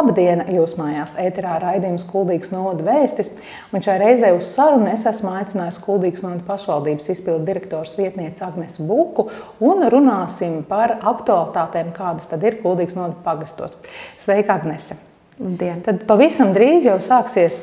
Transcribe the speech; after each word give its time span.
Labdien! 0.00 0.40
Jūs 0.48 0.78
mājās 0.78 1.12
ēterā 1.20 1.58
raidījums 1.60 2.06
Kuldīgas 2.08 2.54
novada 2.54 2.86
vēstis. 2.86 3.34
Un 3.74 3.84
šai 3.84 3.98
reizē 4.00 4.30
uz 4.32 4.48
sarunu 4.54 4.88
es 4.94 5.04
esmu 5.10 5.34
aicinājusi 5.34 5.82
Kuldīgas 5.84 6.24
novada 6.24 6.46
pašvaldības 6.46 7.10
izpildu 7.12 7.44
direktors 7.50 7.92
vietnieci 8.00 8.40
Agnesu 8.46 8.88
Buku 8.88 9.28
un 9.60 9.84
runāsim 9.92 10.62
par 10.70 10.96
aktualitātēm, 11.02 11.92
kādas 12.00 12.32
tad 12.32 12.48
ir 12.48 12.62
Kuldīgas 12.64 12.96
novada 12.96 13.20
pagastos. 13.28 13.76
Sveika, 14.16 14.56
Agnese! 14.56 15.09
Labdien. 15.40 15.78
Tad 15.80 16.02
pavisam 16.04 16.50
drīz 16.52 16.84
jau 16.84 16.98
sāksies 17.00 17.62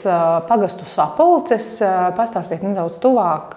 pagastu 0.50 0.88
sapulces. 0.90 1.76
Pastāstiet 2.18 2.64
nedaudz 2.66 2.98
tuvāk, 3.04 3.54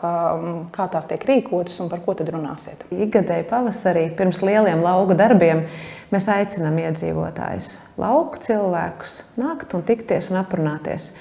kā 0.75 0.89
tās 0.93 1.09
tiek 1.09 1.25
rīkotas 1.25 1.79
un 1.81 1.89
par 1.89 2.03
ko 2.05 2.13
tad 2.19 2.29
runāsiet. 2.35 2.85
Ikgadēji 2.93 3.47
pavasarī 3.49 4.11
pirms 4.19 4.43
lieliem 4.45 4.85
lauka 4.85 5.17
darbiem 5.17 5.63
mēs 6.13 6.29
aicinām 6.35 6.77
iedzīvotājus, 6.83 7.79
lauku 8.03 8.43
cilvēkus, 8.45 9.23
nākt 9.41 9.73
un 9.79 9.87
tikties 9.89 10.29
un 10.35 10.43
aprunāties. 10.43 11.15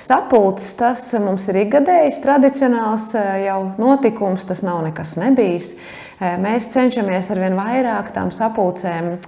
Sapulcs 0.00 0.72
tas 0.78 1.04
mums 1.22 1.44
ir 1.52 1.60
ikgadējs, 1.66 2.18
tradicionāls 2.24 3.12
jau 3.44 3.60
notikums, 3.78 4.46
tas 4.48 4.64
nav 4.66 4.80
nekas 4.86 5.14
nebijis. 5.20 5.74
Mēs 6.18 6.70
cenšamies 6.72 7.30
arvien 7.30 7.54
vairāk 7.58 8.10
tām 8.16 8.32
sapulcēm 8.34 9.18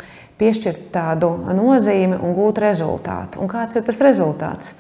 piešķirt 0.41 0.89
tādu 0.95 1.35
nozīmi 1.53 2.19
un 2.21 2.35
gūt 2.37 2.63
rezultātu. 2.63 3.41
Un 3.43 3.51
kāds 3.51 3.77
ir 3.79 3.85
tas 3.87 4.01
rezultāts? 4.05 4.75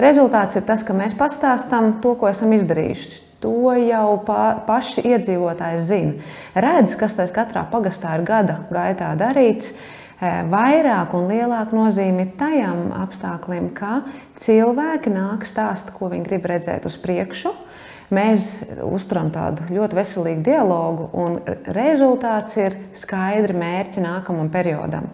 Rezultāts 0.00 0.58
ir 0.58 0.64
tas, 0.66 0.82
ka 0.82 0.96
mēs 0.96 1.14
pastāstām 1.18 1.98
to, 2.02 2.16
ko 2.18 2.30
esam 2.30 2.54
izdarījuši. 2.56 3.20
To 3.44 3.74
jau 3.76 4.16
pa, 4.24 4.64
paši 4.66 5.04
iedzīvotāji 5.04 5.82
zina. 5.84 6.30
Redz, 6.56 6.94
kas 6.98 7.14
tas 7.18 7.32
katrā 7.34 7.66
pagastā 7.70 8.14
ir 8.16 8.24
gada 8.26 8.62
gaitā 8.72 9.12
darīts. 9.20 9.74
E, 9.74 10.30
vairāk 10.48 11.12
un 11.18 11.28
lielāka 11.28 11.76
nozīme 11.76 12.24
tajam 12.40 12.88
apstākļiem, 12.96 13.68
ka 13.76 14.00
cilvēki 14.40 15.12
nāk 15.12 15.44
stāst, 15.46 15.92
ko 15.92 16.08
viņi 16.12 16.26
grib 16.30 16.48
redzēt 16.48 16.88
uz 16.88 16.96
priekšu, 17.02 17.52
Mēs 18.14 18.48
uzturam 18.84 19.30
tādu 19.34 19.66
ļoti 19.72 19.98
veselīgu 19.98 20.44
dialogu, 20.46 21.08
un 21.18 21.40
rezultāts 21.74 22.58
ir 22.60 22.76
skaidri 22.96 23.56
mērķi 23.58 24.04
nākamajam 24.04 24.50
periodam. 24.52 25.08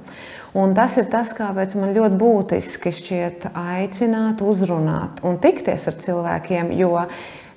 Un 0.59 0.75
tas 0.75 0.97
ir 0.99 1.07
tas, 1.11 1.31
kāpēc 1.37 1.77
man 1.79 1.93
ļoti 1.95 2.17
būtiski 2.19 2.91
šķiet 2.95 3.51
aicināt, 3.55 4.43
uzrunāt 4.43 5.23
un 5.27 5.39
tikties 5.43 5.87
ar 5.87 5.99
cilvēkiem, 6.03 6.73
jo 6.75 6.97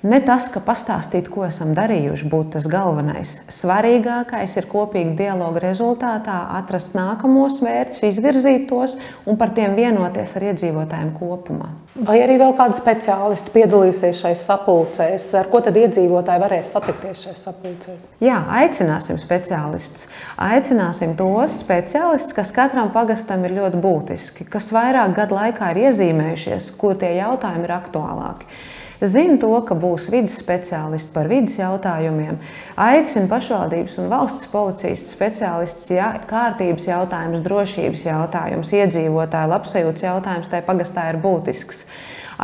Ne 0.04 0.18
tas, 0.20 0.50
ka 0.52 0.60
pastāstīt, 0.60 1.30
ko 1.32 1.46
esam 1.46 1.70
darījuši, 1.72 2.26
būtu 2.28 2.58
tas 2.58 2.66
galvenais. 2.68 3.30
Svarīgākais 3.48 4.52
ir 4.60 4.66
kopīgi 4.68 5.14
dialoga 5.16 5.62
rezultātā 5.64 6.34
atrast 6.58 6.92
nākamos 6.92 7.62
mērķus, 7.64 8.02
izvirzīt 8.10 8.66
tos 8.68 8.98
un 9.24 9.38
par 9.40 9.54
tiem 9.56 9.72
vienoties 9.78 10.34
ar 10.36 10.44
iedzīvotājiem 10.50 11.14
kopumā. 11.16 11.70
Vai 11.94 12.18
arī 12.20 12.36
vēl 12.42 12.52
kādi 12.58 12.76
speciālisti 12.76 13.54
piedalīsies 13.54 14.20
šajās 14.20 14.44
sapulcēs? 14.50 15.30
Ar 15.40 15.48
ko 15.48 15.62
tad 15.64 15.80
iedzīvotāji 15.80 16.44
varēs 16.44 16.74
satikties 16.76 17.24
šajās 17.24 17.46
sapulcēs? 17.48 18.06
Jā, 18.20 18.42
aicināsim 18.60 19.16
speciālistus. 19.24 20.10
Aicināsim 20.36 21.16
tos 21.16 21.62
speciālistus, 21.64 22.36
kas 22.36 22.52
katram 22.52 22.92
pagastam 22.92 23.48
ir 23.48 23.56
ļoti 23.56 23.80
būtiski, 23.80 24.50
kas 24.52 24.68
vairāk 24.76 25.16
gadu 25.16 25.40
laikā 25.40 25.72
ir 25.72 25.86
iezīmējušies, 25.88 26.74
kur 26.76 27.00
tie 27.00 27.14
jautājumi 27.22 27.70
ir 27.70 27.78
aktuālāki. 27.80 28.52
Zinu 29.02 29.38
to, 29.42 29.50
ka 29.66 29.74
būs 29.78 30.06
vidas 30.12 30.36
speciālisti 30.38 31.10
par 31.14 31.26
vidas 31.30 31.56
jautājumiem. 31.58 32.38
Aicinu 32.78 33.26
pašvaldības 33.30 33.98
un 34.02 34.10
valsts 34.12 34.46
policijas 34.52 35.08
speciālistus, 35.10 35.90
ja 35.96 36.12
kārtības 36.30 36.86
jautājums, 36.88 37.42
drošības 37.44 38.04
jautājums, 38.06 38.72
iedzīvotāju 38.78 39.50
labsajūtas 39.50 40.06
jautājums 40.06 40.52
tajā 40.52 40.66
pagastā 40.68 41.08
ir 41.10 41.20
būtisks. 41.24 41.84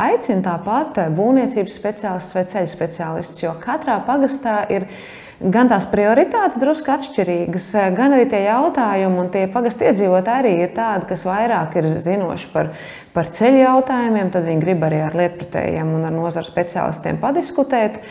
Aicinu 0.01 0.43
tāpat 0.43 0.99
būvniecības 1.15 1.73
speciālistus 1.79 2.35
vai 2.35 2.45
ceļu 2.51 2.71
speciālistus, 2.75 3.43
jo 3.43 3.55
katrā 3.63 3.99
pagastā 4.07 4.61
ir 4.71 4.87
ielikās 4.87 5.30
gan 5.41 5.69
tās 5.71 5.85
prioritātes 5.89 6.59
drusku 6.61 6.91
atšķirīgas, 6.93 7.67
gan 7.97 8.13
arī 8.15 8.27
tie 8.29 8.43
jautājumi 8.45 9.21
un 9.23 9.29
tie 9.33 9.45
pagastu 9.51 9.87
iedzīvotāji 9.87 10.43
arī 10.43 10.51
ir 10.65 10.73
tādi, 10.75 11.07
kas 11.09 11.23
vairāk 11.25 11.77
ir 11.79 11.87
zinoši 12.03 12.49
par, 12.53 12.71
par 13.15 13.29
ceļu 13.33 13.63
jautājumiem, 13.63 14.29
tad 14.33 14.45
viņi 14.47 14.63
grib 14.63 14.85
arī 14.85 15.01
ar 15.05 15.17
lietpratējiem 15.17 15.95
un 15.97 16.05
ar 16.09 16.15
nozaru 16.15 16.49
speciālistiem 16.49 17.17
padiskutēt. 17.21 18.01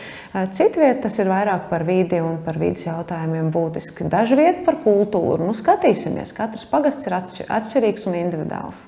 Citviet 0.55 1.01
tas 1.05 1.17
ir 1.19 1.31
vairāk 1.31 1.69
par 1.71 1.85
vidi 1.87 2.19
un 2.23 2.41
par 2.43 2.59
vidas 2.59 2.85
jautājumiem 2.87 3.51
būtiski. 3.53 4.09
Dažviet 4.11 4.65
par 4.67 4.81
kultūru. 4.83 5.45
Nu, 5.47 5.55
skatīsimies, 5.55 6.35
katrs 6.35 6.67
pagasts 6.71 7.07
ir 7.07 7.17
atšķirīgs 7.47 8.07
un 8.11 8.19
individuāls. 8.25 8.85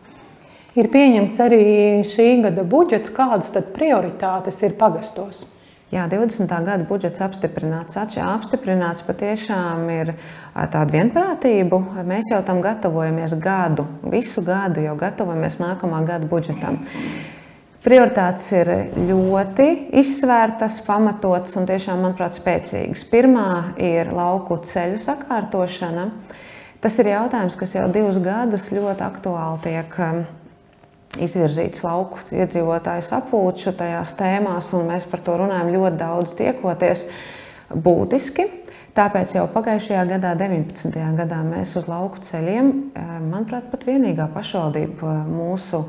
Ir 0.80 0.88
pieņemts 0.90 1.36
arī 1.44 1.66
šī 2.08 2.30
gada 2.48 2.64
budžets. 2.66 3.14
Kādas 3.14 3.52
tad 3.54 3.76
prioritātes 3.76 4.64
ir 4.66 4.74
pagastos? 4.80 5.44
Jā, 5.94 6.08
20. 6.10 6.50
gada 6.66 6.88
budžets 6.90 7.22
apstiprināts. 7.22 8.00
Apstiprināts 8.02 9.04
patiešām 9.06 9.84
ir 9.94 10.16
tāda 10.56 10.88
vienprātība. 10.90 11.78
Mēs 12.08 12.32
jau 12.32 12.40
tam 12.48 12.64
gatavojamies 12.66 13.36
gadu, 13.38 13.86
visu 14.10 14.42
gadu 14.42 14.82
jau 14.82 14.96
gatavojamies 14.98 15.60
nākamā 15.62 16.02
gada 16.08 16.26
budžetam. 16.32 16.80
Prioritātes 17.86 18.48
ir 18.56 18.70
ļoti 19.06 19.70
izsvērtas, 20.02 20.80
pamatotas 20.88 21.60
un 21.60 21.70
tiešām, 21.70 22.02
manuprāt, 22.02 22.40
spēcīgas. 22.40 23.06
Pirmā 23.12 23.50
ir 23.78 24.10
lauku 24.16 24.58
ceļu 24.66 24.98
sakārtošana. 25.04 26.08
Tas 26.82 26.98
ir 27.04 27.14
jautājums, 27.14 27.60
kas 27.60 27.78
jau 27.78 27.86
divus 27.94 28.18
gadus 28.24 28.72
ļoti 28.74 29.06
aktuāli 29.06 29.62
tiek 29.68 30.00
izvirzīts 31.22 31.84
lauku 31.86 32.24
iedzīvotāju 32.34 33.06
sapulču 33.06 33.76
tajās 33.78 34.16
tēmās, 34.18 34.72
un 34.78 34.90
mēs 34.90 35.06
par 35.10 35.22
to 35.26 35.38
runājam 35.44 35.72
ļoti 35.76 36.00
daudz 36.02 36.36
tiekoties. 36.40 37.08
Būtiski. 37.74 38.46
Tāpēc 38.94 39.32
jau 39.34 39.48
pagājušajā 39.50 40.04
gadā, 40.06 40.36
19. 40.38 40.94
gadā, 41.18 41.40
mēs 41.48 41.72
uz 41.80 41.88
lauku 41.90 42.22
ceļiem, 42.22 42.68
eh, 42.94 43.16
manuprāt, 43.26 43.72
pat 43.72 43.88
vienīgā 43.90 44.28
pašvaldība 44.36 45.16
mūsu 45.32 45.80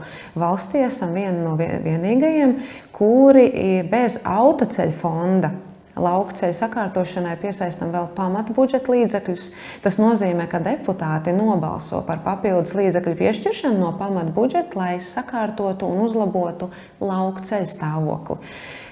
valstī 0.41 0.87
esam 0.87 1.13
viena 1.13 1.37
no 1.45 1.53
vienīgajiem, 1.61 2.57
kuri 2.97 3.51
bez 3.91 4.17
autoceļu 4.25 4.97
fonda 5.03 5.53
Lauka 5.95 6.35
ceļu 6.35 6.57
sakārtošanai 6.59 7.37
piesaistam 7.39 7.93
vēl 7.95 8.09
pamatu 8.17 8.55
budžeta 8.57 8.91
līdzekļus. 8.91 9.45
Tas 9.85 9.99
nozīmē, 10.03 10.49
ka 10.51 10.59
deputāti 10.63 11.35
nobalso 11.37 12.01
par 12.07 12.25
papildus 12.25 12.75
līdzekļu 12.75 13.15
piešķiršanu 13.21 13.79
no 13.79 13.93
pamatu 13.99 14.35
budžeta, 14.35 14.75
lai 14.81 14.97
sakārtotu 14.99 15.87
un 15.87 16.03
uzlabotu 16.09 16.73
lauka 16.99 17.47
ceļu 17.47 17.71
stāvokli. 17.71 18.41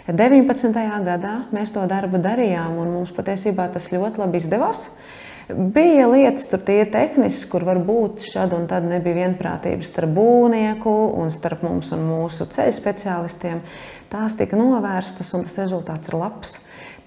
19. 0.07 0.79
gadā 1.07 1.35
mēs 1.55 1.75
to 1.75 1.83
darbu 1.91 2.23
darījām, 2.23 2.79
un 2.83 2.95
mums 2.99 3.15
patiesībā 3.15 3.69
tas 3.75 3.91
ļoti 3.91 4.23
labi 4.23 4.39
izdevās. 4.39 4.89
Bija 5.53 6.07
lietas, 6.09 6.47
tur 6.51 6.61
tie 6.65 6.83
tehniski, 6.89 7.49
kur 7.53 7.65
varbūt 7.67 8.25
šad 8.31 8.55
un 8.57 8.67
tad 8.71 8.87
nebija 8.89 9.23
vienprātības 9.23 9.91
starp 9.93 10.15
būvnieku 10.17 10.93
un 11.21 11.33
starp 11.35 11.65
mums 11.67 11.93
un 11.97 12.05
mūsu 12.09 12.47
ceļu 12.53 12.75
speciālistiem. 12.77 13.63
Tās 14.13 14.37
tika 14.39 14.59
novērstas, 14.59 15.33
un 15.37 15.47
tas 15.47 15.57
rezultāts 15.63 16.11
ir 16.11 16.19
labs. 16.21 16.59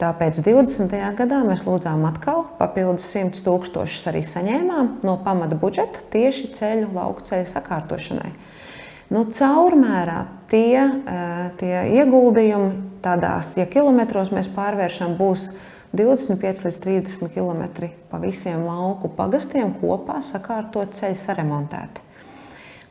Tāpēc 0.01 0.41
20. 0.43 0.91
gadā 1.15 1.41
mēs 1.47 1.63
lūdzām 1.63 2.03
atkal 2.09 2.43
papildus 2.59 3.05
100 3.13 3.45
tūkstošus 3.45 4.09
arī 4.11 4.25
saņēmām 4.27 4.89
no 5.07 5.15
pamata 5.23 5.55
budžeta 5.59 6.03
tieši 6.11 6.51
ceļu 6.57 6.89
lauku 6.97 7.23
ceļu 7.29 7.47
sakārtošanai. 7.53 8.33
Nu, 9.13 9.21
caurmērā 9.29 10.25
tie, 10.49 10.81
eh, 10.81 11.51
tie 11.61 11.75
ieguldījumi 12.01 12.99
tādās, 13.05 13.53
ja 13.55 13.65
kilometros 13.69 14.33
mēs 14.33 14.49
pārvēršam, 14.51 15.15
būs 15.15 15.53
25 15.93 16.65
līdz 16.65 16.79
30 16.83 17.29
km 17.35 17.91
pa 18.09 18.19
visiem 18.23 18.65
lauku 18.65 19.11
pagastiem 19.13 19.75
kopā 19.79 20.21
sakārtot 20.25 20.95
ceļu 20.97 21.19
saremontēti. 21.19 22.03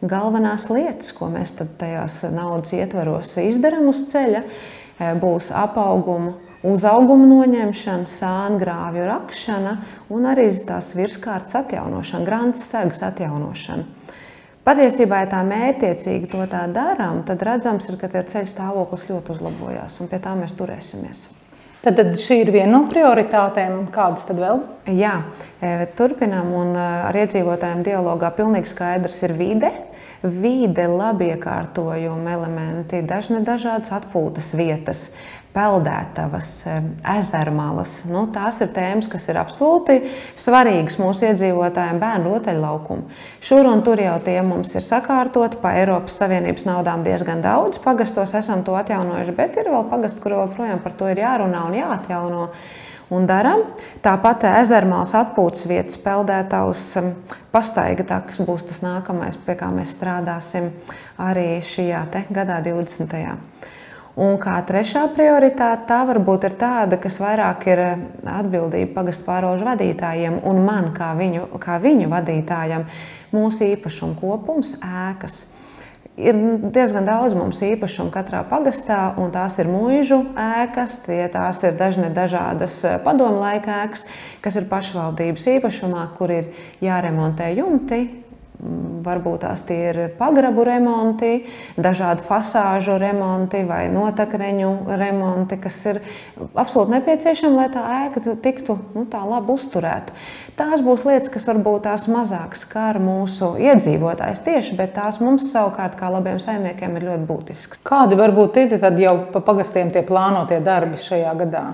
Galvenās 0.04 0.68
lietas, 0.68 1.12
ko 1.16 1.30
mēs 1.32 1.54
tajās 1.56 2.22
naudas 2.34 2.74
ietvaros 2.76 3.36
izdarām 3.40 3.88
uz 3.88 4.04
ceļa, 4.10 4.42
eh, 4.44 5.14
būs 5.14 5.50
apaugumu 5.50 6.34
uzauguma 6.64 7.26
noņemšana, 7.28 8.08
sāngrāvju 8.08 9.04
rakšana 9.08 9.76
un 10.10 10.28
arī 10.28 10.48
tās 10.64 10.94
virskārtas 10.96 11.54
atjaunošana, 11.60 12.24
grāmatas 12.24 12.64
segas 12.70 13.02
atjaunošana. 13.02 13.84
Patiesībā, 14.64 15.18
ja 15.20 15.28
tā 15.28 15.42
mērķiecīgi 15.44 16.30
to 16.32 16.44
tā 16.48 16.62
darām, 16.72 17.20
tad 17.28 17.42
redzams, 17.44 17.88
ir, 17.90 17.98
ka 18.00 18.08
tie 18.08 18.22
ceļu 18.24 18.48
stāvoklis 18.48 19.08
ļoti 19.10 19.34
uzlabojās 19.36 20.00
un 20.00 20.08
pie 20.08 20.20
tā 20.24 20.32
mēs 20.38 20.56
turēsimies. 20.56 21.26
Tad, 21.84 21.98
tad 22.00 22.14
šī 22.16 22.38
ir 22.40 22.48
viena 22.54 22.78
no 22.78 22.86
prioritātēm. 22.88 23.90
Kādas 23.92 24.24
tad 24.24 24.38
vēl? 24.40 24.62
Jā, 24.96 25.18
e, 25.60 25.72
turpinām, 25.98 26.54
un 26.56 26.70
e, 26.72 26.84
ar 27.10 27.18
iedzīvotājiem 27.20 27.82
dialogā 27.84 28.30
pilnīgi 28.38 28.70
skaidrs 28.70 29.18
ir 29.26 29.34
vide. 29.36 29.68
Vide, 30.24 30.86
labi 30.88 31.28
iekārtojuma 31.34 32.32
elementi, 32.38 33.02
dažne 33.04 33.42
dažādas 33.44 33.92
atpūtas 33.92 34.54
vietas, 34.56 35.10
peldētavas, 35.54 36.48
ezermalas. 37.14 37.92
Nu, 38.10 38.24
tās 38.34 38.58
ir 38.64 38.72
tēmas, 38.74 39.08
kas 39.10 39.28
ir 39.30 39.38
absolūti 39.38 40.00
svarīgas 40.38 40.98
mūsu 40.98 41.28
iedzīvotājiem, 41.28 42.00
bērnu 42.02 42.32
rotaļlaukumu. 42.32 43.06
Šur 43.44 43.68
un 43.70 43.84
tur 43.86 44.02
jau 44.02 44.16
tie 44.26 44.40
mums 44.46 44.74
ir 44.74 44.84
sakārtoti 44.86 45.60
pa 45.62 45.76
Eiropas 45.78 46.18
Savienības 46.20 46.66
naudām 46.66 47.04
diezgan 47.06 47.44
daudz. 47.44 47.78
Pagastos 47.84 48.34
esam 48.34 48.64
to 48.66 48.74
atjaunojuši, 48.78 49.36
bet 49.38 49.60
ir 49.62 49.70
vēl 49.70 49.86
pagasti, 49.92 50.22
kur 50.24 50.34
joprojām 50.40 50.82
par 50.82 50.96
to 50.98 51.12
ir 51.12 51.22
jārunā 51.22 51.68
un 51.68 51.78
jāatjauno 51.78 52.48
un 53.14 53.28
darām. 53.28 53.62
Tāpat 54.02 54.48
ezermāls 54.50 55.14
atpūtas 55.16 55.68
vietas, 55.70 56.00
peldētājs, 56.02 56.88
pastaiga 57.54 58.06
takas 58.08 58.42
būs 58.42 58.66
tas 58.70 58.82
nākamais, 58.84 59.38
pie 59.46 59.54
kā 59.60 59.70
mēs 59.74 59.94
strādāsim 59.94 60.72
arī 61.22 61.60
šajā 61.62 62.06
gadā, 62.34 62.58
20. 62.64 63.38
Un 64.14 64.36
kā 64.38 64.60
trešā 64.62 65.08
prioritāte, 65.10 65.88
tā 65.88 66.04
varbūt 66.06 66.44
ir 66.46 66.52
tāda, 66.58 67.00
kas 67.02 67.16
vairāk 67.18 67.64
ir 67.66 67.80
atbildība 68.22 69.00
pagastu 69.00 69.26
pārožu 69.26 69.66
vadītājiem 69.66 70.38
un 70.46 70.60
man 70.62 70.92
kā 70.94 71.10
viņu, 71.18 71.48
kā 71.58 71.80
viņu 71.82 72.12
vadītājam, 72.12 72.86
mūsu 73.34 73.66
īpašumu 73.72 74.14
kopums, 74.20 74.76
ēkas. 74.78 75.40
Ir 76.14 76.38
diezgan 76.70 77.08
daudz 77.08 77.34
mums 77.34 77.58
īpašumu 77.66 78.14
katrā 78.14 78.44
pagastā, 78.46 79.16
un 79.18 79.32
tās 79.34 79.58
ir 79.58 79.66
mūžu 79.66 80.20
ēkas, 80.38 81.00
tie, 81.08 81.24
tās 81.26 81.64
ir 81.66 81.74
dažne 81.74 82.12
dažādas 82.14 82.76
eh, 82.86 83.00
padomu 83.02 83.42
laika 83.42 83.80
ēkas, 83.82 84.06
kas 84.44 84.60
ir 84.60 84.70
pašvaldības 84.70 85.48
īpašumā, 85.56 86.06
kur 86.14 86.30
ir 86.30 86.52
jāremontē 86.86 87.50
jumti, 87.58 88.04
Varbūt 89.04 89.42
tās 89.42 89.60
ir 89.68 89.98
pagrabu 90.16 90.62
remonti, 90.64 91.44
dažādi 91.76 92.24
fasāžu 92.24 92.96
remonti 92.96 93.60
vai 93.68 93.90
notekreņu 93.92 94.70
remonti, 94.96 95.58
kas 95.60 95.76
ir 95.90 96.00
absolūti 96.54 96.94
nepieciešami, 96.94 97.58
lai 97.58 97.68
tā 97.74 97.84
ēka 97.98 98.36
tiktu 98.40 98.78
nu, 98.96 99.04
tā 99.12 99.20
labi 99.28 99.52
uzturēta. 99.52 100.16
Tās 100.56 100.80
būs 100.86 101.04
lietas, 101.04 101.28
kas 101.34 101.44
varbūt 101.50 101.84
tās 101.90 102.08
mazāk 102.08 102.56
skar 102.56 102.96
mūsu 103.04 103.54
iedzīvotājs 103.60 104.44
tieši, 104.48 104.78
bet 104.80 104.96
tās 104.96 105.20
mums 105.20 105.50
savukārt 105.52 106.00
kā 106.00 106.08
labiem 106.14 106.40
saimniekiem 106.40 106.96
ir 106.96 107.10
ļoti 107.10 107.28
būtiskas. 107.28 107.84
Kādi 107.84 108.16
varbūt 108.16 108.62
ir 108.64 108.78
jau 109.04 109.18
pa 109.34 109.44
pagastiem 109.44 109.92
tie 109.92 110.06
plānotie 110.06 110.64
darbi 110.64 110.96
šajā 110.96 111.36
gadā? 111.44 111.68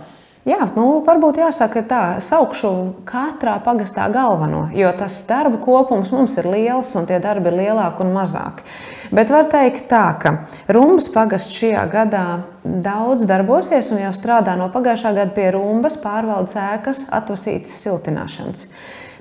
Jā, 0.49 0.71
nu, 0.73 1.03
varbūt 1.05 1.37
jāsaka 1.37 1.83
tā, 1.85 2.03
saukšu 2.25 2.71
katrā 3.05 3.59
pagastā 3.61 4.07
galveno, 4.09 4.71
jo 4.73 4.89
tas 4.97 5.19
darba 5.29 5.59
kopums 5.61 6.15
mums 6.17 6.39
ir 6.41 6.49
liels 6.49 6.95
un 6.97 7.05
tie 7.05 7.19
darbi 7.21 7.51
ir 7.51 7.59
lielāki 7.59 8.01
un 8.07 8.15
mazāki. 8.15 8.65
Bet 9.13 9.29
var 9.29 9.51
teikt 9.53 9.85
tā, 9.91 10.07
ka 10.23 10.33
Rumbas 10.73 11.11
pagasts 11.13 11.53
šajā 11.61 11.83
gadā 11.93 12.25
daudz 12.65 13.27
darbosies 13.29 13.93
un 13.93 14.01
jau 14.01 14.15
strādā 14.17 14.57
no 14.57 14.71
pagājušā 14.73 15.13
gada 15.19 15.37
pie 15.37 15.51
Rumbas 15.53 16.01
pārvaldes 16.01 16.57
ēkas 16.57 17.05
atvasītas 17.21 17.77
siltināšanas. 17.85 18.65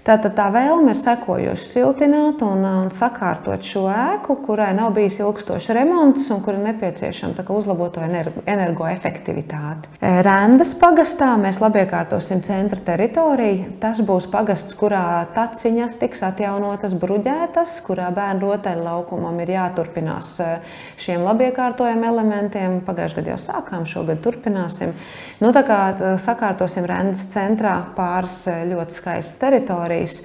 Tātad 0.09 0.33
tā 0.33 0.47
vēlme 0.49 0.95
ir 0.95 0.97
sekojoši 0.97 1.65
siltināt 1.67 2.39
un, 2.41 2.63
un 2.65 2.87
sakārtot 2.89 3.61
šo 3.61 3.83
ēku, 3.93 4.39
kurai 4.41 4.71
nav 4.73 4.95
bijis 4.95 5.19
ilgstošs 5.21 5.67
remonts 5.77 6.23
un 6.33 6.39
kur 6.41 6.55
ir 6.57 6.63
nepieciešama 6.63 7.45
uzlabota 7.53 8.01
energoefektivitāte. 8.49 9.91
E, 10.01 10.23
Rēndas 10.25 10.71
pagastā 10.81 11.27
mēs 11.37 11.59
labiekārtosim 11.61 12.41
centra 12.41 12.81
teritoriju. 12.87 13.75
Tas 13.83 14.01
būs 14.01 14.25
pagasts, 14.33 14.73
kurā 14.79 15.27
taciņas 15.35 15.99
tiks 16.01 16.25
atjaunotas, 16.25 16.97
bruģētas, 16.97 17.77
kurā 17.85 18.09
bērnu 18.15 18.49
rotaļlaukumam 18.49 19.37
ir 19.45 19.53
jāturpinās 19.59 20.31
e, 20.41 20.49
šiem 21.05 21.21
labiekārtojumiem 21.27 22.09
elementiem. 22.09 22.79
Pagājušajā 22.89 23.21
gadā 23.21 23.35
jau 23.35 23.43
sākām, 23.45 23.85
šogad 23.85 24.25
turpināsim. 24.25 24.97
Nu, 25.37 25.53
tā 25.53 25.61
kā 25.69 25.79
e, 25.93 26.17
sakārtosim 26.25 26.89
Rēndas 26.89 27.27
centrā 27.29 27.77
pāris 27.93 28.41
ļoti 28.73 29.01
skaistas 29.03 29.37
teritorijas 29.45 29.98
teritorijas. 29.99 30.21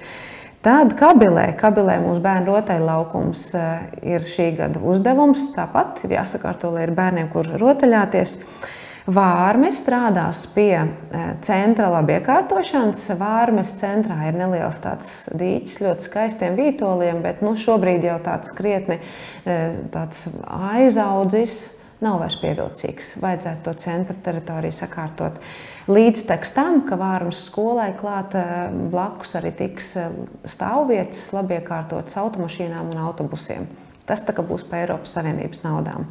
Tad 0.65 0.95
kabilē, 0.97 1.51
kabilē 1.59 1.99
mūsu 2.01 2.23
bērnu 2.23 2.49
rotaļlaukums 2.49 3.41
eh, 3.53 3.83
ir 4.15 4.23
šī 4.25 4.55
gada 4.57 4.81
uzdevums. 4.81 5.51
Tāpat 5.53 6.07
ir 6.07 6.15
jāsakārto, 6.17 6.71
lai 6.73 6.87
ir 6.87 6.95
bērniem, 6.97 7.29
kur 7.29 7.45
rotaļāties. 7.61 8.39
Vārmes 9.05 9.83
strādās 9.83 10.47
pie 10.49 10.73
eh, 10.81 11.27
centra 11.45 11.91
labiekārtošanas. 11.93 13.03
Vārmes 13.19 13.75
centrā 13.77 14.17
ir 14.25 14.39
neliels 14.41 14.81
tāds 14.81 15.29
dīķis, 15.37 15.83
ļoti 15.85 16.07
skaistiem 16.07 16.57
vītoliem, 16.57 17.21
bet 17.21 17.45
nu, 17.45 17.53
šobrīd 17.53 18.09
jau 18.09 18.17
tāds 18.25 18.57
krietni 18.57 18.97
eh, 18.97 19.83
tāds 19.93 20.25
aizaudzis 20.49 21.84
nav 22.05 22.21
vairs 22.21 22.37
pievilcīgs. 22.41 23.15
Vajadzētu 23.23 23.65
to 23.65 23.73
centra 23.81 24.15
teritoriju 24.27 24.75
sakārtot. 24.75 25.39
Līdz 25.89 26.25
tam, 26.55 26.83
ka 26.87 26.97
Vārmas 27.01 27.43
skolai 27.49 27.91
klāt 27.97 28.37
eh, 28.39 28.53
blakus 28.93 29.35
arī 29.39 29.51
tiks 29.57 29.95
eh, 30.01 30.13
stāvvietas, 30.49 31.27
labi 31.35 31.59
iekārtotas 31.59 32.17
automašīnām 32.21 32.93
un 32.93 33.03
autobusiem. 33.09 33.67
Tas 34.05 34.21
būs 34.45 34.65
pa 34.69 34.83
Eiropas 34.83 35.17
Savienības 35.17 35.63
naudām. 35.65 36.05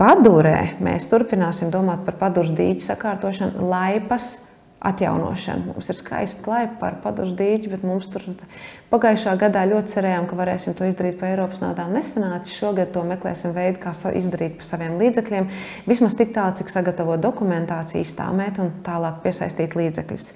Padurē 0.00 0.76
mēs 0.80 1.08
turpināsim 1.10 1.72
domāt 1.72 2.06
par 2.06 2.16
padurs 2.20 2.52
dīķu 2.56 2.86
sakārtošanu, 2.86 3.66
laipas 3.68 4.49
atjaunošanu. 4.80 5.74
Mums 5.74 5.90
ir 5.92 5.98
skaisti 5.98 6.42
klaipi 6.44 6.78
par 6.80 6.96
padošu 7.04 7.36
dīķi, 7.36 7.70
bet 7.74 7.84
mums 7.84 8.08
tur 8.12 8.24
pagājušā 8.92 9.34
gadā 9.40 9.66
ļoti 9.68 9.92
cerējām, 9.92 10.28
ka 10.30 10.38
varēsim 10.38 10.76
to 10.78 10.88
izdarīt 10.88 11.18
pa 11.20 11.28
Eiropas 11.28 11.60
naudām. 11.60 11.92
Nesanāca. 11.96 12.48
Šogad 12.48 12.94
to 12.94 13.04
meklēsim 13.08 13.52
veidu, 13.56 13.82
kā 13.82 13.92
izdarīt 14.16 14.56
pa 14.60 14.66
saviem 14.66 14.96
līdzekļiem. 15.00 15.48
Vismaz 15.90 16.16
tik 16.16 16.32
tālu, 16.36 16.56
cik 16.56 16.72
sagatavot 16.72 17.20
dokumentāciju, 17.20 18.04
iztāmēt 18.06 18.60
un 18.62 18.72
tālāk 18.86 19.20
piesaistīt 19.26 19.76
līdzekļus. 19.76 20.30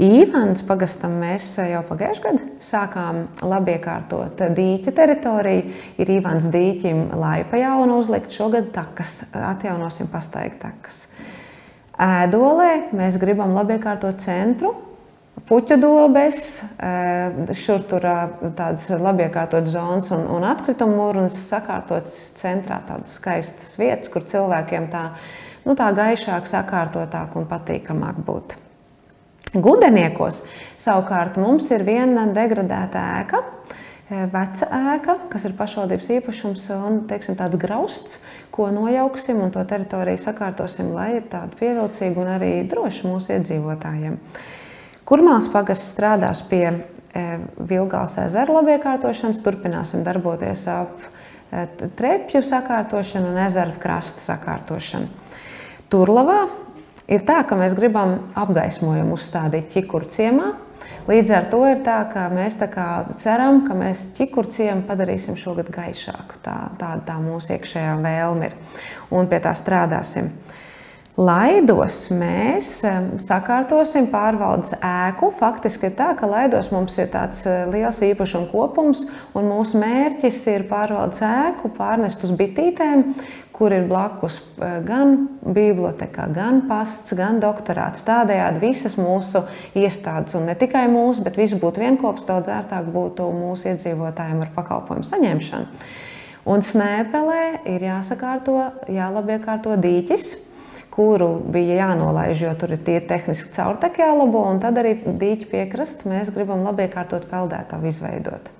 Īvāns 0.00 0.62
pagastam 0.64 1.18
mēs 1.20 1.50
jau 1.68 1.82
pagājušajā 1.84 2.24
gadā 2.24 2.46
sākām 2.64 3.26
labi 3.44 3.74
iekārtot 3.76 4.40
dīķa 4.56 4.94
teritoriju. 4.96 5.74
Ir 6.00 6.12
Īvāns 6.16 6.48
dīķim 6.52 7.10
laipa 7.20 7.60
jaunu 7.60 8.00
uzlikt, 8.00 8.32
šogad 8.32 8.72
takas 8.72 9.18
atjaunosim 9.36 10.08
pastaigtakas. 10.12 11.06
Ēdolē 12.00 12.94
mēs 12.96 13.18
gribam 13.20 13.52
labi 13.52 13.76
iekārtot 13.76 14.20
centru, 14.22 14.72
puķu 15.48 15.76
dobes, 15.80 16.62
šur 17.58 17.84
tur 17.90 18.06
tādas 18.56 18.88
labi 18.96 19.26
iekārtotas 19.26 19.74
zonas 19.74 20.10
un, 20.14 20.24
un 20.32 20.46
atkritumu 20.48 20.96
mūrus, 20.96 21.36
sakārtotas 21.50 22.14
centrā 22.38 22.80
tādas 22.88 23.16
skaistas 23.18 23.76
vietas, 23.80 24.08
kur 24.12 24.24
cilvēkiem 24.28 24.88
tā, 24.92 25.08
nu, 25.66 25.76
tā 25.76 25.90
gaišāk, 25.96 26.48
sakārtotāk 26.48 27.36
un 27.36 27.48
patīkamāk 27.50 28.22
būt. 28.24 28.56
Gudeniekos 29.52 30.46
savukārt 30.80 31.36
mums 31.36 31.66
ir 31.74 31.84
viena 31.84 32.24
degradēta 32.32 33.02
ēka, 33.20 33.42
veca 34.32 34.68
ēka, 34.94 35.16
kas 35.32 35.46
ir 35.48 35.54
pašvaldības 35.58 36.08
īpašums 36.18 36.64
un 36.76 37.02
teiksim, 37.10 37.36
tāds 37.38 37.58
grausts, 37.60 38.20
ko 38.52 38.68
nojauksim 38.74 39.40
un 39.40 39.52
to 39.54 39.62
teritoriju 39.68 40.20
sakārtosim, 40.20 40.92
lai 40.94 41.16
ir 41.18 41.28
tāda 41.32 41.56
pievilcīga 41.58 42.20
un 42.22 42.32
arī 42.34 42.52
droša 42.68 43.08
mūsu 43.08 43.36
iedzīvotājiem. 43.38 44.18
Kurmāls 45.08 45.48
pagasts 45.52 45.90
strādās 45.94 46.44
pie 46.46 46.66
Vilgāls 47.12 48.16
ezera 48.22 48.54
labiekārtošanas, 48.60 49.42
turpināsim 49.44 50.04
darboties 50.06 50.64
ap 50.72 51.02
trepju 51.98 52.40
sakārtošanu 52.46 53.32
un 53.34 53.40
ezera 53.44 53.74
krasta 53.80 54.24
sakārtošanu. 54.24 55.10
Turlavā 55.92 56.46
ir 57.08 57.24
tā, 57.28 57.40
ka 57.48 57.58
mēs 57.58 57.74
gribam 57.78 58.18
apgaismojumu 58.38 59.16
uzstādīt 59.18 59.72
ķikuru 59.74 60.10
ciemā, 60.10 60.52
Līdz 61.02 61.30
ar 61.34 61.46
to 61.50 61.58
ir 61.66 61.80
tā, 61.82 61.96
ka 62.12 62.28
mēs 62.30 62.54
tā 62.60 62.68
ceram, 63.18 63.64
ka 63.66 63.74
mēs 63.74 64.04
ķikurciem 64.14 64.84
padarīsim 64.86 65.34
šogad 65.38 65.66
gaišāku. 65.74 66.38
Tā, 66.44 66.54
tā, 66.78 66.92
tā 67.02 67.16
mūsu 67.18 67.56
iekšējā 67.56 67.96
vēlme 68.04 68.50
ir 68.50 68.54
un 69.10 69.26
pie 69.30 69.40
tā 69.42 69.50
strādāsim. 69.58 70.30
Laidos 71.20 72.06
mēs 72.08 72.78
sakārtosim 73.20 74.06
pārvaldes 74.08 74.72
ēku. 74.80 75.28
Faktiski 75.36 75.90
ir 75.90 75.96
tā, 75.98 76.06
ka 76.16 76.24
Laidos 76.24 76.70
mums 76.72 76.94
ir 76.96 77.10
tāds 77.12 77.42
eh, 77.44 77.66
liels 77.68 77.98
īpašuma 78.00 78.46
kopums, 78.48 79.02
un 79.36 79.50
mūsu 79.50 79.76
mērķis 79.82 80.38
ir 80.54 80.62
pārvaldes 80.70 81.20
ēku 81.26 81.68
pārnest 81.76 82.22
uz 82.24 82.32
bitītēm, 82.38 83.02
kur 83.52 83.74
ir 83.76 83.84
blakus 83.90 84.38
eh, 84.40 84.78
gan 84.88 85.26
biblioteka, 85.44 86.30
gan 86.32 86.62
pasts, 86.70 87.12
gan 87.18 87.42
doktorāts. 87.44 88.06
Tādējādi 88.06 88.62
visas 88.62 88.96
mūsu 88.96 89.42
iestādes, 89.76 90.32
un 90.38 90.48
ne 90.48 90.54
tikai 90.56 90.86
mūsu, 90.88 91.20
bet 91.26 91.36
viss 91.36 91.58
būtu 91.60 91.82
vienkops, 91.82 92.24
daudz 92.30 92.48
ērtāk 92.54 92.88
būtu 92.94 93.26
mūsu 93.36 93.68
iedzīvotājiem 93.74 94.40
ar 94.46 94.54
pakalpojumu 94.56 95.04
saņemšanu. 95.10 95.84
Un 96.48 96.64
Snēpelē 96.64 97.44
ir 97.68 97.84
jāsakārto, 97.84 98.56
jālabiekārto 98.88 99.76
dīķis 99.76 100.30
kuru 100.92 101.30
bija 101.52 101.78
jānolaiž, 101.80 102.44
jo 102.44 102.52
tur 102.60 102.74
ir 102.76 102.82
tīri 102.84 103.06
tehniski 103.08 103.54
caurtek 103.56 103.98
jālabo, 104.02 104.44
un 104.50 104.60
tad 104.62 104.80
arī 104.82 104.98
dīķi 105.06 105.48
piekrast 105.50 106.06
mēs 106.08 106.32
gribam 106.34 106.64
labi 106.66 106.86
iekārtot 106.88 107.28
peldētavu 107.30 107.88
izveidot. 107.88 108.52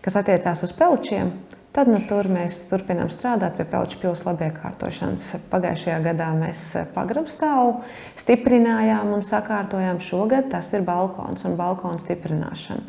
Kas 0.00 0.16
attiecās 0.16 0.64
uz 0.64 0.72
pelčiem, 0.72 1.34
Tad 1.70 1.86
nu, 1.86 2.00
tur 2.02 2.26
mēs 2.26 2.56
turpinām 2.66 3.06
strādāt 3.12 3.54
pie 3.54 3.62
Pelču 3.70 4.00
pilsētas 4.02 4.26
labiekārtošanas. 4.26 5.26
Pagājušajā 5.52 5.98
gadā 6.02 6.32
mēs 6.34 6.64
pagrabstāvu 6.96 7.76
stiprinājām 8.18 9.12
un 9.14 9.22
sakārtojām. 9.22 10.00
Šogad 10.02 10.48
tas 10.50 10.72
ir 10.74 10.82
balkons 10.82 11.46
un 11.46 11.54
balkona 11.60 12.02
stiprināšana. 12.02 12.82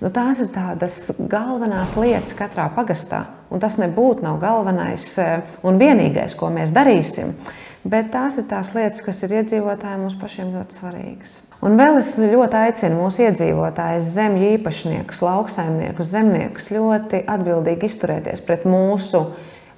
Nu, 0.00 0.12
tās 0.14 0.44
ir 0.44 0.52
tādas 0.54 1.00
galvenās 1.18 1.96
lietas 1.98 2.36
katrā 2.38 2.68
pagastā. 2.76 3.24
Un 3.50 3.58
tas 3.60 3.80
nebūtu 3.82 4.22
nav 4.22 4.38
galvenais 4.40 5.10
eh, 5.18 5.42
un 5.66 5.82
vienīgais, 5.82 6.38
ko 6.38 6.52
mēs 6.54 6.70
darīsim. 6.70 7.34
Bet 7.84 8.10
tās 8.12 8.36
ir 8.36 8.44
tās 8.50 8.74
lietas, 8.76 9.00
kas 9.04 9.22
ir 9.24 9.38
iedzīvotājiem 9.38 10.02
mums 10.04 10.16
pašiem 10.20 10.50
ļoti 10.52 10.76
svarīgas. 10.76 11.38
Un 11.64 11.76
vēl 11.80 11.98
es 12.00 12.14
ļoti 12.20 12.56
aicinu 12.56 12.98
mūsu 13.02 13.26
iedzīvotājus, 13.26 14.10
zemju 14.14 14.50
īpašniekus, 14.56 15.20
lauksaimniekus, 15.24 16.10
zemniekus 16.12 16.70
ļoti 16.72 17.22
atbildīgi 17.28 17.88
izturēties 17.88 18.44
pret 18.44 18.66
mūsu 18.68 19.22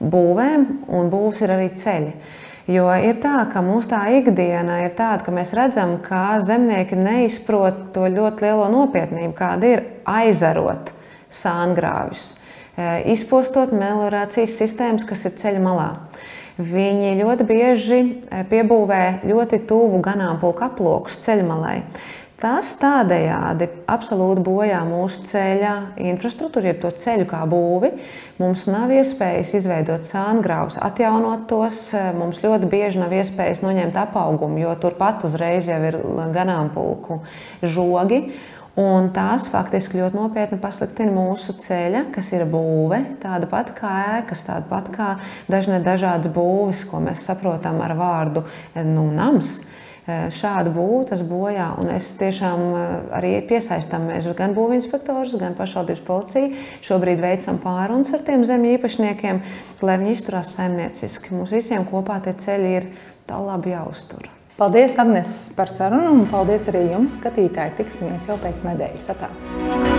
būvēm, 0.03 0.67
un 0.91 1.11
būvs 1.11 1.41
ir 1.43 1.55
arī 1.55 1.71
ceļi. 1.79 2.13
Jo 2.71 2.87
ir 3.03 3.19
tā, 3.23 3.41
ka 3.51 3.63
mūsu 3.67 3.91
tā 3.91 4.05
ikdiena 4.19 4.81
ir 4.85 4.93
tāda, 4.99 5.25
ka 5.27 5.35
mēs 5.35 5.51
redzam, 5.59 5.97
ka 6.03 6.39
zemnieki 6.43 6.99
neizprot 6.99 7.89
to 7.95 8.07
ļoti 8.11 8.47
lielo 8.47 8.69
nopietnību, 8.71 9.35
kāda 9.39 9.73
ir 9.73 9.83
aizarot 10.07 10.93
sāngrāvjus, 11.33 12.29
eh, 12.77 13.11
izpostot 13.15 13.75
meliorācijas 13.75 14.55
sistēmas, 14.59 15.07
kas 15.07 15.27
ir 15.27 15.35
ceļa 15.39 15.65
malā. 15.67 15.91
Viņi 16.63 17.17
ļoti 17.19 17.45
bieži 17.49 17.99
e, 17.99 18.43
piebūvē 18.51 19.25
ļoti 19.27 19.63
tuvu 19.69 19.99
ganāmpulku 20.05 20.67
aplokus 20.67 21.19
ceļmalai. 21.25 21.81
Tas 22.43 22.73
tādējādi 22.81 23.69
absolūti 23.91 24.43
bojā 24.43 24.81
mūsu 24.83 25.23
ceļa 25.29 25.73
infrastruktūru, 26.11 26.67
jeb 26.73 26.81
to 26.83 26.91
ceļu 26.99 27.27
kā 27.31 27.45
būvi. 27.47 27.93
Mums 28.43 28.67
nav 28.67 28.91
iespējas 28.91 29.53
izveidot 29.61 30.07
sāngrāvus, 30.07 30.81
atjaunot 30.83 31.47
tos. 31.51 31.85
E, 31.97 32.05
mums 32.19 32.43
ļoti 32.45 32.71
bieži 32.71 33.03
nav 33.03 33.15
iespējas 33.17 33.63
noņemt 33.65 33.99
apaugumu, 34.07 34.61
jo 34.63 34.75
turpat 34.83 35.27
uzreiz 35.29 35.71
jau 35.71 35.81
ir 35.89 35.99
ganāmpulku 36.35 37.23
žogi. 37.63 38.27
Un 38.81 39.11
tās 39.13 39.51
faktiski 39.53 39.99
ļoti 39.99 40.17
nopietni 40.17 40.57
pasliktina 40.61 41.13
mūsu 41.13 41.53
ceļa, 41.61 42.07
kas 42.15 42.31
ir 42.33 42.47
būve, 42.49 43.03
tāda 43.21 43.45
pati 43.51 43.75
kā 43.77 43.91
ēkas, 44.15 44.47
tāda 44.47 44.65
pati 44.71 44.95
kā 44.95 45.09
dažne 45.53 45.83
dažādas 45.85 46.33
būves, 46.33 46.87
ko 46.89 47.03
mēs 47.05 47.27
saprotam 47.29 47.83
ar 47.85 47.93
vārdu 47.99 48.47
nu, 48.89 49.11
nams. 49.13 49.59
Šādu 50.09 50.73
būvu 50.75 51.05
tas 51.13 51.21
bojā, 51.23 51.69
un 51.79 51.93
es 51.95 52.09
tiešām 52.19 52.65
arī 53.15 53.37
piesaistām 53.47 54.09
mēs 54.09 54.27
gan 54.35 54.57
būvinspektorus, 54.57 55.37
gan 55.39 55.55
pašvaldības 55.55 56.03
policiju. 56.09 56.51
Šobrīd 56.83 57.23
veicam 57.23 57.61
pārunas 57.63 58.11
ar 58.17 58.25
tiem 58.27 58.43
zemju 58.49 58.79
īpašniekiem, 58.81 59.45
lai 59.85 59.99
viņi 60.01 60.17
izturās 60.17 60.57
saimnieciski. 60.57 61.37
Mums 61.37 61.55
visiem 61.55 61.87
kopā 61.87 62.23
tie 62.25 62.35
ceļi 62.35 62.79
ir 62.81 62.95
tā 63.29 63.39
labi 63.39 63.77
jāuztur. 63.77 64.33
Paldies, 64.63 64.93
Agnēs, 65.03 65.31
par 65.57 65.67
sarunu, 65.67 66.13
un 66.21 66.21
paldies 66.31 66.69
arī 66.71 66.85
jums, 66.93 67.17
skatītāji. 67.19 67.75
Tiksimies 67.81 68.31
jau 68.31 68.39
pēc 68.45 68.63
nedēļas. 68.69 69.11
Atā. 69.17 69.92